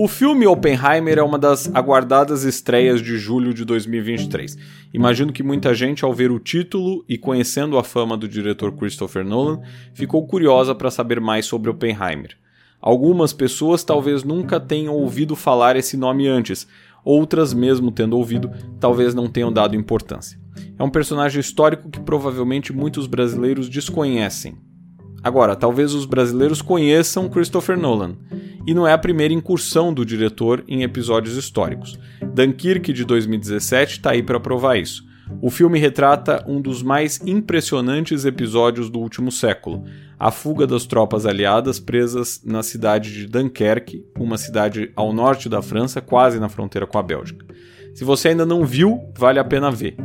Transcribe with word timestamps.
O 0.00 0.06
filme 0.06 0.46
Oppenheimer 0.46 1.18
é 1.18 1.22
uma 1.24 1.36
das 1.36 1.68
aguardadas 1.74 2.44
estreias 2.44 3.02
de 3.02 3.18
julho 3.18 3.52
de 3.52 3.64
2023. 3.64 4.56
Imagino 4.94 5.32
que 5.32 5.42
muita 5.42 5.74
gente, 5.74 6.04
ao 6.04 6.14
ver 6.14 6.30
o 6.30 6.38
título 6.38 7.04
e 7.08 7.18
conhecendo 7.18 7.76
a 7.76 7.82
fama 7.82 8.16
do 8.16 8.28
diretor 8.28 8.70
Christopher 8.70 9.24
Nolan, 9.24 9.60
ficou 9.92 10.24
curiosa 10.24 10.72
para 10.72 10.88
saber 10.88 11.20
mais 11.20 11.46
sobre 11.46 11.68
Oppenheimer. 11.68 12.36
Algumas 12.80 13.32
pessoas 13.32 13.82
talvez 13.82 14.22
nunca 14.22 14.60
tenham 14.60 14.94
ouvido 14.94 15.34
falar 15.34 15.74
esse 15.74 15.96
nome 15.96 16.28
antes, 16.28 16.68
outras, 17.04 17.52
mesmo 17.52 17.90
tendo 17.90 18.16
ouvido, 18.16 18.52
talvez 18.78 19.16
não 19.16 19.26
tenham 19.26 19.52
dado 19.52 19.74
importância. 19.74 20.38
É 20.78 20.82
um 20.84 20.90
personagem 20.90 21.40
histórico 21.40 21.90
que 21.90 21.98
provavelmente 21.98 22.72
muitos 22.72 23.08
brasileiros 23.08 23.68
desconhecem. 23.68 24.58
Agora, 25.24 25.56
talvez 25.56 25.92
os 25.92 26.04
brasileiros 26.04 26.62
conheçam 26.62 27.28
Christopher 27.28 27.76
Nolan 27.76 28.14
e 28.68 28.74
não 28.74 28.86
é 28.86 28.92
a 28.92 28.98
primeira 28.98 29.32
incursão 29.32 29.94
do 29.94 30.04
diretor 30.04 30.62
em 30.68 30.82
episódios 30.82 31.38
históricos. 31.38 31.98
Dunkirk 32.34 32.92
de 32.92 33.02
2017 33.02 33.92
está 33.92 34.10
aí 34.10 34.22
para 34.22 34.38
provar 34.38 34.76
isso. 34.76 35.06
O 35.40 35.48
filme 35.48 35.78
retrata 35.78 36.44
um 36.46 36.60
dos 36.60 36.82
mais 36.82 37.18
impressionantes 37.24 38.26
episódios 38.26 38.90
do 38.90 38.98
último 38.98 39.32
século, 39.32 39.84
a 40.18 40.30
fuga 40.30 40.66
das 40.66 40.84
tropas 40.84 41.24
aliadas 41.24 41.80
presas 41.80 42.42
na 42.44 42.62
cidade 42.62 43.10
de 43.10 43.26
Dunkerque, 43.26 44.04
uma 44.18 44.36
cidade 44.36 44.92
ao 44.94 45.14
norte 45.14 45.48
da 45.48 45.62
França, 45.62 46.02
quase 46.02 46.38
na 46.38 46.50
fronteira 46.50 46.86
com 46.86 46.98
a 46.98 47.02
Bélgica. 47.02 47.46
Se 47.94 48.04
você 48.04 48.28
ainda 48.28 48.44
não 48.44 48.66
viu, 48.66 49.00
vale 49.16 49.38
a 49.38 49.44
pena 49.44 49.70
ver. 49.70 49.96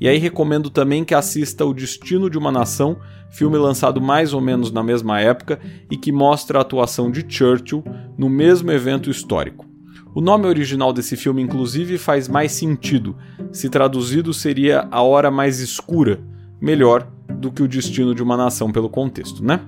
E 0.00 0.08
aí 0.08 0.16
recomendo 0.16 0.70
também 0.70 1.04
que 1.04 1.14
assista 1.14 1.66
O 1.66 1.74
Destino 1.74 2.30
de 2.30 2.38
uma 2.38 2.50
Nação, 2.50 2.96
filme 3.28 3.58
lançado 3.58 4.00
mais 4.00 4.32
ou 4.32 4.40
menos 4.40 4.72
na 4.72 4.82
mesma 4.82 5.20
época 5.20 5.60
e 5.90 5.96
que 5.96 6.10
mostra 6.10 6.58
a 6.58 6.62
atuação 6.62 7.10
de 7.10 7.24
Churchill 7.28 7.84
no 8.16 8.30
mesmo 8.30 8.72
evento 8.72 9.10
histórico. 9.10 9.68
O 10.14 10.20
nome 10.20 10.46
original 10.46 10.92
desse 10.92 11.16
filme, 11.16 11.42
inclusive, 11.42 11.98
faz 11.98 12.28
mais 12.28 12.50
sentido. 12.52 13.14
Se 13.52 13.68
traduzido, 13.68 14.32
seria 14.32 14.88
A 14.90 15.02
Hora 15.02 15.30
Mais 15.30 15.60
Escura, 15.60 16.18
melhor 16.60 17.06
do 17.28 17.52
que 17.52 17.62
O 17.62 17.68
Destino 17.68 18.14
de 18.14 18.22
uma 18.22 18.36
Nação 18.36 18.72
pelo 18.72 18.88
contexto, 18.88 19.44
né? 19.44 19.60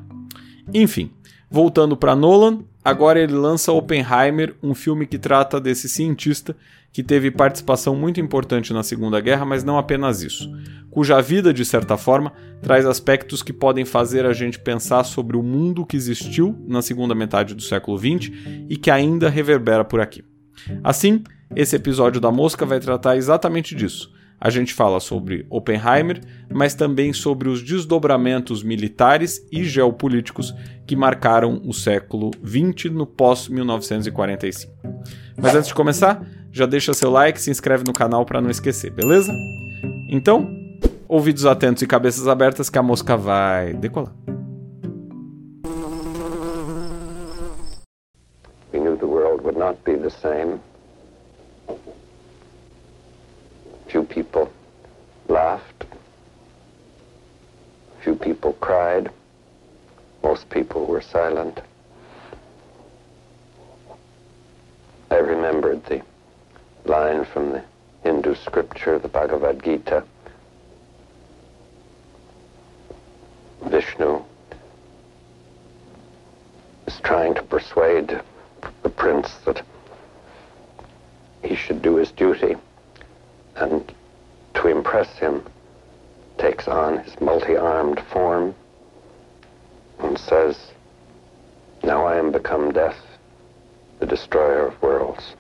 Enfim, 0.72 1.11
voltando 1.50 1.96
para 1.96 2.17
Nolan, 2.17 2.61
agora 2.83 3.20
ele 3.20 3.34
lança 3.34 3.70
Oppenheimer, 3.70 4.56
um 4.62 4.74
filme 4.74 5.06
que 5.06 5.19
trata 5.19 5.61
desse 5.61 5.89
cientista 5.89 6.56
que 6.93 7.03
teve 7.03 7.31
participação 7.31 7.97
muito 7.97 8.21
importante 8.21 8.73
na 8.73 8.83
Segunda 8.83 9.19
Guerra, 9.21 9.47
mas 9.47 9.65
não 9.65 9.79
apenas 9.79 10.23
isso, 10.23 10.53
cuja 10.91 11.21
vida, 11.23 11.53
de 11.53 11.65
certa 11.65 11.97
forma, 11.97 12.33
traz 12.61 12.85
aspectos 12.85 13.43
que 13.43 13.53
podem 13.53 13.85
fazer 13.85 14.27
a 14.27 14.33
gente 14.35 14.59
pensar 14.59 15.05
sobre 15.05 15.37
o 15.37 15.43
mundo 15.43 15.87
que 15.87 15.97
existiu 15.97 16.63
na 16.69 16.83
segunda 16.83 17.15
metade 17.15 17.55
do 17.55 17.63
século 17.63 17.97
XX 17.97 18.31
e 18.69 18.77
que 18.77 18.91
ainda 18.91 19.31
reverbera 19.31 19.85
por 19.85 20.01
aqui. 20.01 20.23
Assim, 20.85 21.25
esse 21.57 21.75
episódio 21.77 22.20
da 22.20 22.31
Mosca 22.31 22.67
vai 22.67 22.79
tratar 22.79 23.17
exatamente 23.17 23.75
disso. 23.75 24.13
A 24.39 24.51
gente 24.51 24.75
fala 24.75 24.98
sobre 24.98 25.47
Oppenheimer, 25.48 26.20
mas 26.53 26.75
também 26.75 27.13
sobre 27.13 27.48
os 27.48 27.63
desdobramentos 27.63 28.63
militares 28.63 29.41
e 29.53 29.63
geopolíticos 29.63 30.53
que 30.85 30.97
marcaram 30.97 31.63
o 31.65 31.73
século 31.73 32.33
XX 32.45 32.93
no 32.93 33.07
pós-1945. 33.07 34.69
Mas 35.41 35.55
antes 35.55 35.69
de 35.69 35.75
começar, 35.75 36.27
já 36.53 36.67
deixa 36.67 36.92
seu 36.92 37.11
like, 37.11 37.41
se 37.41 37.50
inscreve 37.50 37.83
no 37.86 37.92
canal 37.92 38.27
para 38.27 38.41
não 38.41 38.50
esquecer, 38.50 38.91
beleza? 38.91 39.33
Então, 40.08 40.48
ouvidos 41.08 41.47
atentos 41.47 41.83
e 41.83 41.86
cabeças 41.86 42.28
abertas 42.28 42.69
que 42.69 42.78
a 42.78 42.83
mosca 42.83 43.17
vai 43.17 43.72
decolar. 43.72 44.12
We 48.73 48.80
knew 48.80 48.97
the 48.97 49.06
world 49.06 49.42
would 49.45 49.58
not 49.58 49.78
be 49.84 49.97
the 49.97 50.11
same. 50.11 50.61
Few 53.89 54.05
people 54.05 54.48
laughed. 55.28 55.86
Few 58.02 58.17
people 58.17 58.55
cried. 58.61 59.11
Most 60.23 60.48
people 60.48 60.86
were 60.86 61.02
silent. 61.02 61.61
Line 66.85 67.25
from 67.25 67.53
the 67.53 67.63
Hindu 68.03 68.35
scripture, 68.35 68.98
the 68.98 69.09
Bhagavad 69.09 69.63
Gita. 69.63 70.05
Vishnu 73.67 74.23
is 76.87 77.01
trying 77.01 77.35
to 77.35 77.43
persuade 77.43 78.20
the 78.83 78.89
prince 78.89 79.35
that 79.45 79.63
he 81.43 81.55
should 81.55 81.83
do 81.83 81.97
his 81.97 82.11
duty 82.11 82.57
and 83.57 83.93
to 84.55 84.69
impress 84.69 85.19
him 85.19 85.43
takes 86.39 86.67
on 86.67 86.99
his 86.99 87.20
multi-armed 87.20 88.01
form 88.13 88.55
and 90.01 90.19
says, 90.19 90.59
Now 91.85 92.05
I 92.05 92.17
am 92.17 92.33
become 92.33 92.73
death, 92.73 92.99
the 94.01 94.07
destroyer 94.07 94.67
of 94.67 94.83
worlds. 94.83 95.37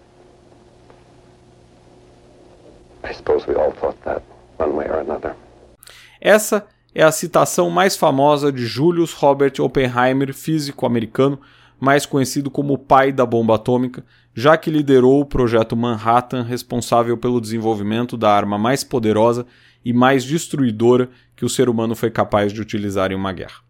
Essa 6.20 6.66
é 6.94 7.02
a 7.02 7.12
citação 7.12 7.70
mais 7.70 7.96
famosa 7.96 8.52
de 8.52 8.64
Julius 8.64 9.12
Robert 9.12 9.54
Oppenheimer, 9.58 10.32
físico 10.32 10.86
americano, 10.86 11.40
mais 11.80 12.06
conhecido 12.06 12.50
como 12.50 12.74
o 12.74 12.78
pai 12.78 13.10
da 13.10 13.26
bomba 13.26 13.56
atômica, 13.56 14.04
já 14.34 14.56
que 14.56 14.70
liderou 14.70 15.20
o 15.20 15.26
projeto 15.26 15.76
Manhattan, 15.76 16.42
responsável 16.42 17.16
pelo 17.16 17.40
desenvolvimento 17.40 18.16
da 18.16 18.30
arma 18.30 18.56
mais 18.56 18.84
poderosa 18.84 19.46
e 19.84 19.92
mais 19.92 20.24
destruidora 20.24 21.08
que 21.34 21.44
o 21.44 21.48
ser 21.48 21.68
humano 21.68 21.96
foi 21.96 22.10
capaz 22.10 22.52
de 22.52 22.60
utilizar 22.60 23.10
em 23.10 23.16
uma 23.16 23.32
guerra. 23.32 23.60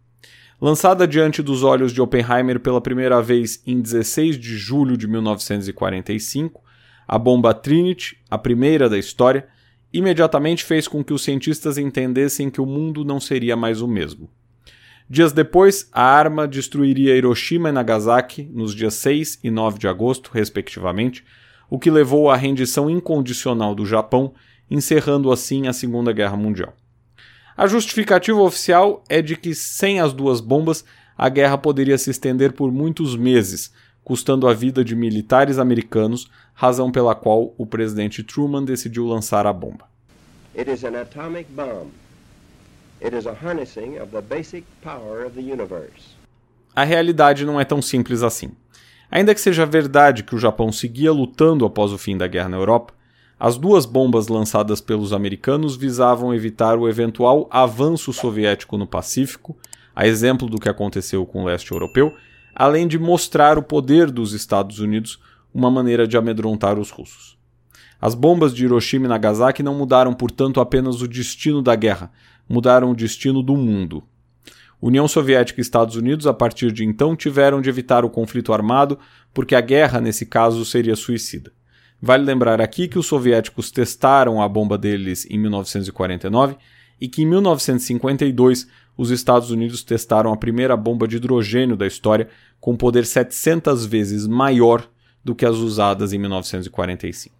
Lançada 0.61 1.07
diante 1.07 1.41
dos 1.41 1.63
olhos 1.63 1.91
de 1.91 2.01
Oppenheimer 2.01 2.59
pela 2.59 2.79
primeira 2.79 3.21
vez 3.21 3.61
em 3.65 3.81
16 3.81 4.37
de 4.37 4.57
julho 4.57 4.95
de 4.95 5.07
1945, 5.07 6.61
a 7.07 7.17
bomba 7.17 7.53
Trinity, 7.53 8.17
a 8.29 8.37
primeira 8.37 8.89
da 8.89 8.97
história, 8.97 9.47
imediatamente 9.91 10.63
fez 10.63 10.87
com 10.87 11.03
que 11.03 11.13
os 11.13 11.23
cientistas 11.23 11.77
entendessem 11.77 12.49
que 12.49 12.59
o 12.59 12.65
mundo 12.65 13.05
não 13.05 13.19
seria 13.19 13.55
mais 13.55 13.81
o 13.81 13.87
mesmo. 13.87 14.29
Dias 15.09 15.31
depois, 15.31 15.89
a 15.91 16.03
arma 16.03 16.47
destruiria 16.47 17.15
Hiroshima 17.15 17.69
e 17.69 17.71
Nagasaki 17.71 18.49
nos 18.51 18.73
dias 18.73 18.95
6 18.95 19.39
e 19.43 19.51
9 19.51 19.77
de 19.77 19.87
agosto, 19.87 20.31
respectivamente, 20.33 21.23
o 21.69 21.77
que 21.77 21.91
levou 21.91 22.31
à 22.31 22.35
rendição 22.35 22.89
incondicional 22.89 23.75
do 23.75 23.85
Japão, 23.85 24.33
encerrando 24.69 25.31
assim 25.31 25.67
a 25.67 25.73
Segunda 25.73 26.11
Guerra 26.11 26.37
Mundial. 26.37 26.73
A 27.55 27.67
justificativa 27.67 28.41
oficial 28.41 29.03
é 29.07 29.21
de 29.21 29.35
que 29.35 29.53
sem 29.53 29.99
as 29.99 30.13
duas 30.13 30.41
bombas 30.41 30.83
a 31.15 31.29
guerra 31.29 31.57
poderia 31.57 31.97
se 31.97 32.09
estender 32.09 32.53
por 32.53 32.71
muitos 32.71 33.15
meses, 33.15 33.71
custando 34.03 34.47
a 34.47 34.53
vida 34.53 34.83
de 34.83 34.95
militares 34.95 35.57
americanos, 35.57 36.29
razão 36.53 36.91
pela 36.91 37.15
qual 37.15 37.53
o 37.57 37.65
presidente 37.65 38.23
Truman 38.23 38.63
decidiu 38.63 39.05
lançar 39.05 39.47
a 39.47 39.53
bomba. 39.53 39.85
It 40.55 40.69
is 40.69 40.83
an 40.83 40.99
atomic 40.99 41.49
bomb. 41.51 41.91
It 43.01 43.15
is 43.15 43.25
a 43.25 43.33
harnessing 43.33 43.99
of 43.99 44.11
the 44.11 44.21
basic 44.21 44.65
power 44.81 45.25
of 45.25 45.35
the 45.35 45.41
universe. 45.41 46.15
A 46.75 46.83
realidade 46.83 47.45
não 47.45 47.59
é 47.59 47.65
tão 47.65 47.81
simples 47.81 48.23
assim. 48.23 48.51
Ainda 49.11 49.35
que 49.35 49.41
seja 49.41 49.65
verdade 49.65 50.23
que 50.23 50.35
o 50.35 50.39
Japão 50.39 50.71
seguia 50.71 51.11
lutando 51.11 51.65
após 51.65 51.91
o 51.91 51.97
fim 51.97 52.17
da 52.17 52.27
guerra 52.27 52.49
na 52.49 52.57
Europa, 52.57 52.93
as 53.39 53.57
duas 53.57 53.85
bombas 53.85 54.27
lançadas 54.27 54.79
pelos 54.79 55.11
americanos 55.11 55.75
visavam 55.75 56.33
evitar 56.33 56.77
o 56.77 56.87
eventual 56.87 57.47
avanço 57.51 58.13
soviético 58.13 58.77
no 58.77 58.87
Pacífico, 58.87 59.55
a 59.95 60.07
exemplo 60.07 60.49
do 60.49 60.59
que 60.59 60.69
aconteceu 60.69 61.25
com 61.25 61.43
o 61.43 61.45
leste 61.45 61.71
europeu, 61.71 62.15
além 62.55 62.87
de 62.87 62.99
mostrar 62.99 63.57
o 63.57 63.63
poder 63.63 64.11
dos 64.11 64.33
Estados 64.33 64.79
Unidos, 64.79 65.19
uma 65.53 65.69
maneira 65.69 66.07
de 66.07 66.17
amedrontar 66.17 66.79
os 66.79 66.89
russos. 66.89 67.37
As 68.01 68.15
bombas 68.15 68.53
de 68.53 68.65
Hiroshima 68.65 69.05
e 69.05 69.07
Nagasaki 69.07 69.63
não 69.63 69.75
mudaram, 69.75 70.13
portanto, 70.13 70.59
apenas 70.59 71.01
o 71.01 71.07
destino 71.07 71.61
da 71.61 71.75
guerra, 71.75 72.11
mudaram 72.49 72.91
o 72.91 72.95
destino 72.95 73.41
do 73.41 73.55
mundo. 73.55 74.03
União 74.81 75.07
Soviética 75.07 75.61
e 75.61 75.63
Estados 75.63 75.95
Unidos, 75.95 76.27
a 76.27 76.33
partir 76.33 76.71
de 76.71 76.83
então, 76.83 77.15
tiveram 77.15 77.61
de 77.61 77.69
evitar 77.69 78.03
o 78.03 78.09
conflito 78.09 78.51
armado, 78.51 78.99
porque 79.33 79.55
a 79.55 79.61
guerra, 79.61 80.01
nesse 80.01 80.25
caso, 80.25 80.65
seria 80.65 80.95
suicida. 80.95 81.53
Vale 82.01 82.25
lembrar 82.25 82.59
aqui 82.59 82.89
que 82.89 82.99
os 82.99 83.05
soviéticos 83.05 83.71
testaram 83.71 84.41
a 84.41 84.49
bomba 84.49 84.77
deles 84.77 85.25
em 85.29 85.37
1949 85.37 86.57
e 86.99 87.07
que 87.07 87.21
em 87.21 87.25
1952 87.25 88.67
os 88.97 89.11
Estados 89.11 89.51
Unidos 89.51 89.83
testaram 89.83 90.31
a 90.31 90.37
primeira 90.37 90.77
bomba 90.77 91.07
de 91.07 91.17
hidrogênio 91.17 91.75
da 91.75 91.87
história 91.87 92.29
com 92.59 92.75
poder 92.75 93.05
700 93.05 93.85
vezes 93.85 94.27
maior 94.27 94.87
do 95.23 95.33
que 95.33 95.45
as 95.45 95.57
usadas 95.57 96.13
em 96.13 96.19
1945. 96.19 97.35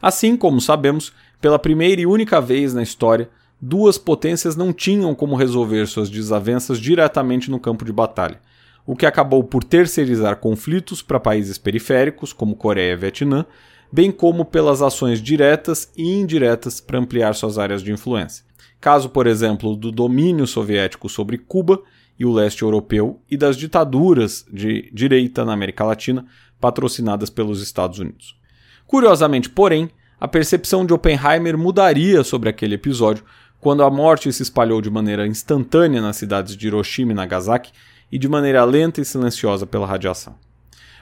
Assim 0.00 0.36
como 0.36 0.60
sabemos, 0.60 1.12
pela 1.40 1.58
primeira 1.58 2.00
e 2.00 2.06
única 2.06 2.40
vez 2.40 2.74
na 2.74 2.82
história, 2.82 3.30
duas 3.60 3.98
potências 3.98 4.56
não 4.56 4.72
tinham 4.72 5.14
como 5.14 5.36
resolver 5.36 5.86
suas 5.86 6.10
desavenças 6.10 6.78
diretamente 6.78 7.50
no 7.50 7.58
campo 7.58 7.84
de 7.84 7.92
batalha. 7.92 8.40
O 8.88 8.96
que 8.96 9.04
acabou 9.04 9.44
por 9.44 9.62
terceirizar 9.62 10.36
conflitos 10.36 11.02
para 11.02 11.20
países 11.20 11.58
periféricos, 11.58 12.32
como 12.32 12.56
Coreia 12.56 12.94
e 12.94 12.96
Vietnã, 12.96 13.44
bem 13.92 14.10
como 14.10 14.46
pelas 14.46 14.80
ações 14.80 15.20
diretas 15.20 15.92
e 15.94 16.10
indiretas 16.10 16.80
para 16.80 16.98
ampliar 16.98 17.34
suas 17.34 17.58
áreas 17.58 17.82
de 17.82 17.92
influência. 17.92 18.46
Caso, 18.80 19.10
por 19.10 19.26
exemplo, 19.26 19.76
do 19.76 19.92
domínio 19.92 20.46
soviético 20.46 21.06
sobre 21.06 21.36
Cuba 21.36 21.82
e 22.18 22.24
o 22.24 22.32
leste 22.32 22.62
europeu 22.62 23.20
e 23.30 23.36
das 23.36 23.58
ditaduras 23.58 24.46
de 24.50 24.90
direita 24.90 25.44
na 25.44 25.52
América 25.52 25.84
Latina 25.84 26.24
patrocinadas 26.58 27.28
pelos 27.28 27.60
Estados 27.60 27.98
Unidos. 27.98 28.38
Curiosamente, 28.86 29.50
porém, 29.50 29.90
a 30.18 30.26
percepção 30.26 30.86
de 30.86 30.94
Oppenheimer 30.94 31.58
mudaria 31.58 32.24
sobre 32.24 32.48
aquele 32.48 32.76
episódio 32.76 33.22
quando 33.60 33.82
a 33.82 33.90
morte 33.90 34.32
se 34.32 34.42
espalhou 34.42 34.80
de 34.80 34.88
maneira 34.88 35.26
instantânea 35.26 36.00
nas 36.00 36.16
cidades 36.16 36.56
de 36.56 36.68
Hiroshima 36.68 37.12
e 37.12 37.14
Nagasaki 37.14 37.70
e 38.10 38.18
de 38.18 38.28
maneira 38.28 38.64
lenta 38.64 39.00
e 39.00 39.04
silenciosa 39.04 39.66
pela 39.66 39.86
radiação. 39.86 40.34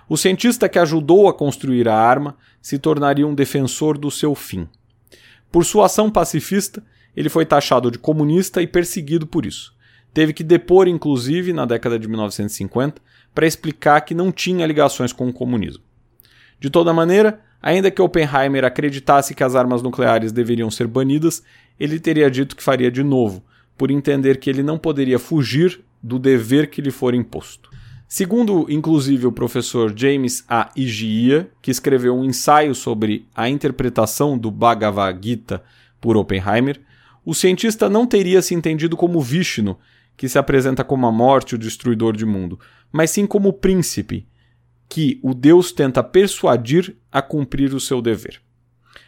O 0.08 0.16
cientista 0.16 0.68
que 0.68 0.78
ajudou 0.78 1.28
a 1.28 1.34
construir 1.34 1.88
a 1.88 1.96
arma 1.96 2.36
se 2.62 2.78
tornaria 2.78 3.26
um 3.26 3.34
defensor 3.34 3.98
do 3.98 4.10
seu 4.10 4.34
fim. 4.34 4.68
Por 5.50 5.64
sua 5.64 5.86
ação 5.86 6.10
pacifista, 6.10 6.82
ele 7.16 7.28
foi 7.28 7.44
taxado 7.46 7.90
de 7.90 7.98
comunista 7.98 8.62
e 8.62 8.66
perseguido 8.66 9.26
por 9.26 9.46
isso. 9.46 9.74
Teve 10.12 10.32
que 10.32 10.44
depor, 10.44 10.86
inclusive, 10.86 11.52
na 11.52 11.64
década 11.64 11.98
de 11.98 12.08
1950, 12.08 13.02
para 13.34 13.46
explicar 13.46 14.00
que 14.02 14.14
não 14.14 14.30
tinha 14.30 14.66
ligações 14.66 15.12
com 15.12 15.28
o 15.28 15.32
comunismo. 15.32 15.82
De 16.60 16.70
toda 16.70 16.92
maneira, 16.92 17.40
ainda 17.60 17.90
que 17.90 18.00
Oppenheimer 18.00 18.64
acreditasse 18.64 19.34
que 19.34 19.44
as 19.44 19.54
armas 19.54 19.82
nucleares 19.82 20.32
deveriam 20.32 20.70
ser 20.70 20.86
banidas, 20.86 21.42
ele 21.78 21.98
teria 21.98 22.30
dito 22.30 22.56
que 22.56 22.62
faria 22.62 22.90
de 22.90 23.02
novo, 23.02 23.44
por 23.76 23.90
entender 23.90 24.38
que 24.38 24.48
ele 24.48 24.62
não 24.62 24.78
poderia 24.78 25.18
fugir 25.18 25.84
do 26.06 26.18
dever 26.18 26.70
que 26.70 26.80
lhe 26.80 26.92
for 26.92 27.14
imposto. 27.14 27.68
Segundo, 28.08 28.66
inclusive, 28.70 29.26
o 29.26 29.32
professor 29.32 29.92
James 29.96 30.44
A. 30.48 30.70
Igia, 30.76 31.50
que 31.60 31.72
escreveu 31.72 32.16
um 32.16 32.24
ensaio 32.24 32.72
sobre 32.72 33.26
a 33.34 33.48
interpretação 33.48 34.38
do 34.38 34.48
Bhagavad 34.48 35.18
Gita 35.20 35.62
por 36.00 36.16
Oppenheimer, 36.16 36.80
o 37.24 37.34
cientista 37.34 37.90
não 37.90 38.06
teria 38.06 38.40
se 38.40 38.54
entendido 38.54 38.96
como 38.96 39.20
Vishnu, 39.20 39.76
que 40.16 40.28
se 40.28 40.38
apresenta 40.38 40.84
como 40.84 41.06
a 41.08 41.12
morte, 41.12 41.56
o 41.56 41.58
destruidor 41.58 42.16
de 42.16 42.24
mundo, 42.24 42.60
mas 42.92 43.10
sim 43.10 43.26
como 43.26 43.52
príncipe, 43.52 44.28
que 44.88 45.18
o 45.24 45.34
Deus 45.34 45.72
tenta 45.72 46.04
persuadir 46.04 46.96
a 47.10 47.20
cumprir 47.20 47.74
o 47.74 47.80
seu 47.80 48.00
dever. 48.00 48.40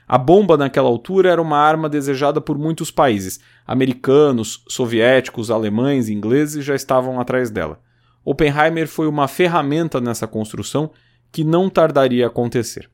A 0.06 0.16
bomba 0.16 0.56
naquela 0.56 0.88
altura 0.88 1.30
era 1.30 1.42
uma 1.42 1.58
arma 1.58 1.88
desejada 1.88 2.40
por 2.40 2.58
muitos 2.58 2.90
países. 2.90 3.40
Americanos, 3.66 4.64
soviéticos, 4.68 5.50
alemães 5.50 6.08
ingleses 6.08 6.64
já 6.64 6.74
estavam 6.74 7.20
atrás 7.20 7.50
dela. 7.50 7.80
Oppenheimer 8.24 8.86
foi 8.86 9.06
uma 9.06 9.28
ferramenta 9.28 10.00
nessa 10.00 10.26
construção 10.26 10.90
que 11.32 11.44
não 11.44 11.68
tardaria 11.70 12.26
a 12.26 12.28
acontecer. 12.28 12.88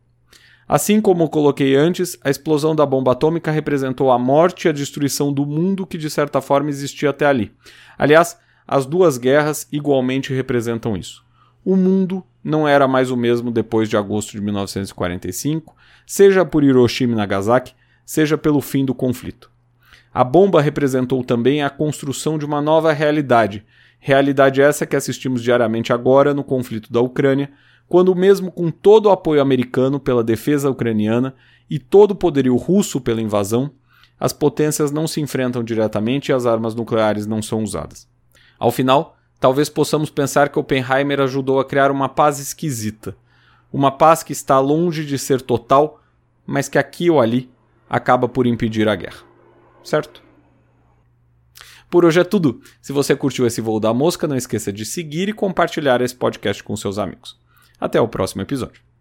Assim 0.67 1.01
como 1.01 1.29
coloquei 1.29 1.77
antes, 1.77 2.17
a 2.23 2.31
explosão 2.31 2.75
da 2.75 2.87
bomba 2.87 3.13
atômica 3.13 3.51
representou 3.51 4.11
a 4.11 4.19
morte 4.19 4.65
e 4.65 4.69
a 4.69 4.73
destruição 4.73 5.33
do 5.33 5.45
mundo 5.45 5.87
que 5.87 5.99
de 5.99 6.09
certa 6.09 6.41
forma 6.41 6.71
existia 6.71 7.11
até 7.11 7.27
ali. 7.27 7.53
Aliás, 7.99 8.39
as 8.67 8.87
duas 8.87 9.19
guerras 9.19 9.69
igualmente 9.71 10.33
representam 10.33 10.97
isso. 10.97 11.23
O 11.65 11.77
mundo 11.77 12.25
não 12.45 12.69
era 12.69 12.87
mais 12.87 13.11
o 13.11 13.17
mesmo 13.17 13.51
depois 13.51 13.89
de 13.89 13.97
agosto 13.97 14.33
de 14.33 14.41
1945, 14.43 15.75
seja 16.07 16.45
por 16.45 16.63
Hiroshima 16.63 17.15
e 17.15 17.17
Nagasaki, 17.17 17.75
seja 18.05 18.37
pelo 18.37 18.61
fim 18.61 18.85
do 18.85 18.95
conflito. 18.95 19.51
A 20.13 20.23
bomba 20.23 20.61
representou 20.61 21.25
também 21.25 21.63
a 21.63 21.71
construção 21.71 22.39
de 22.39 22.45
uma 22.45 22.61
nova 22.61 22.93
realidade, 22.93 23.65
realidade 23.99 24.61
essa 24.61 24.85
que 24.85 24.95
assistimos 24.95 25.43
diariamente 25.43 25.93
agora 25.93 26.35
no 26.35 26.45
conflito 26.45 26.93
da 26.93 27.01
Ucrânia, 27.01 27.51
quando, 27.89 28.15
mesmo 28.15 28.53
com 28.53 28.71
todo 28.71 29.07
o 29.07 29.11
apoio 29.11 29.41
americano 29.41 29.99
pela 29.99 30.23
defesa 30.23 30.71
ucraniana 30.71 31.35
e 31.69 31.79
todo 31.79 32.13
o 32.13 32.17
poderio 32.17 32.55
russo 32.57 33.01
pela 33.01 33.21
invasão, 33.21 33.71
as 34.21 34.33
potências 34.33 34.91
não 34.91 35.07
se 35.07 35.21
enfrentam 35.21 35.65
diretamente 35.65 36.29
e 36.29 36.33
as 36.33 36.47
armas 36.47 36.75
nucleares 36.75 37.27
não 37.27 37.43
são 37.43 37.63
usadas. 37.63 38.07
Ao 38.59 38.71
final, 38.71 39.14
talvez 39.39 39.69
possamos 39.69 40.11
pensar 40.11 40.49
que 40.49 40.59
Oppenheimer 40.59 41.21
ajudou 41.21 41.61
a 41.61 41.65
criar 41.65 41.91
uma 41.91 42.09
paz 42.09 42.39
esquisita, 42.39 43.17
uma 43.73 43.91
paz 43.91 44.23
que 44.23 44.33
está 44.33 44.59
longe 44.59 45.05
de 45.05 45.19
ser 45.19 45.41
total, 45.41 46.01
mas 46.47 46.69
que 46.69 46.79
aqui 46.79 47.11
ou 47.11 47.21
ali 47.21 47.51
acaba 47.89 48.29
por 48.29 48.47
impedir 48.47 48.89
a 48.89 48.95
guerra. 48.95 49.23
Certo? 49.83 50.23
Por 51.91 52.05
hoje 52.05 52.21
é 52.21 52.25
tudo. 52.25 52.61
Se 52.81 52.93
você 52.93 53.15
curtiu 53.15 53.47
esse 53.47 53.61
voo 53.61 53.79
da 53.79 53.95
mosca, 53.95 54.27
não 54.27 54.37
esqueça 54.37 54.73
de 54.73 54.85
seguir 54.85 55.29
e 55.29 55.33
compartilhar 55.33 56.01
esse 56.01 56.15
podcast 56.15 56.63
com 56.63 56.77
seus 56.77 56.99
amigos. 56.99 57.39
Até 57.79 58.01
o 58.01 58.09
próximo 58.09 58.43
episódio. 58.43 58.94